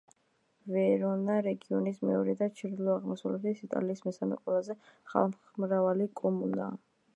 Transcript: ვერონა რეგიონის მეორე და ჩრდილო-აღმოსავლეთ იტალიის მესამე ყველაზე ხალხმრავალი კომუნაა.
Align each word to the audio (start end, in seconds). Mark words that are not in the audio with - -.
ვერონა 0.75 1.35
რეგიონის 1.47 1.99
მეორე 2.11 2.35
და 2.39 2.47
ჩრდილო-აღმოსავლეთ 2.61 3.63
იტალიის 3.67 4.03
მესამე 4.09 4.41
ყველაზე 4.41 4.79
ხალხმრავალი 5.15 6.11
კომუნაა. 6.23 6.75